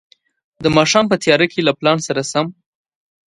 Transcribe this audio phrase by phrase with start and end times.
[0.63, 2.47] د ماښام په تياره کې له پلان سره سم.